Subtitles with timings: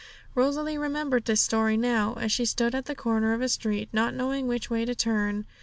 [0.33, 4.15] Rosalie remembered this story now, as she stood at the corner of a street, not
[4.15, 5.45] knowing which way to turn.